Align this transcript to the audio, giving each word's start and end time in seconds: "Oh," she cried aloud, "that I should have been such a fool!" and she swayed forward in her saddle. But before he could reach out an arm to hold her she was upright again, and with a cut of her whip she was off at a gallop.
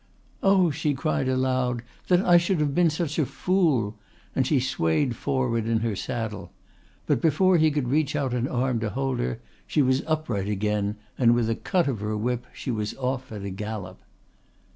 "Oh," 0.41 0.71
she 0.71 0.95
cried 0.95 1.29
aloud, 1.29 1.83
"that 2.07 2.25
I 2.25 2.37
should 2.37 2.59
have 2.59 2.73
been 2.73 2.89
such 2.89 3.19
a 3.19 3.25
fool!" 3.27 3.99
and 4.35 4.47
she 4.47 4.59
swayed 4.59 5.15
forward 5.15 5.67
in 5.67 5.81
her 5.81 5.95
saddle. 5.95 6.51
But 7.05 7.21
before 7.21 7.57
he 7.59 7.69
could 7.69 7.87
reach 7.87 8.15
out 8.15 8.33
an 8.33 8.47
arm 8.47 8.79
to 8.79 8.89
hold 8.89 9.19
her 9.19 9.39
she 9.67 9.83
was 9.83 10.01
upright 10.07 10.49
again, 10.49 10.95
and 11.19 11.35
with 11.35 11.51
a 11.51 11.55
cut 11.55 11.87
of 11.87 11.99
her 11.99 12.17
whip 12.17 12.47
she 12.51 12.71
was 12.71 12.95
off 12.97 13.31
at 13.31 13.43
a 13.43 13.51
gallop. 13.51 13.99